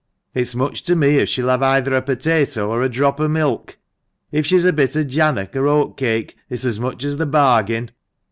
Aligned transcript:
It's 0.33 0.55
much 0.55 0.81
to 0.85 0.95
me 0.95 1.17
if 1.19 1.29
she'll 1.29 1.49
have 1.49 1.61
either 1.61 1.93
a 1.93 2.01
potato 2.01 2.71
or 2.71 2.81
a 2.81 2.89
drop 2.89 3.19
of 3.19 3.29
milk. 3.29 3.77
If 4.31 4.47
she's 4.47 4.65
a 4.65 4.73
bit 4.73 4.95
of 4.95 5.07
jannock, 5.09 5.55
or 5.55 5.67
oat 5.67 5.95
cake, 5.95 6.35
it's 6.49 6.65
as 6.65 6.79
much 6.79 7.03
as 7.03 7.17
the 7.17 7.27
bargain. 7.27 7.91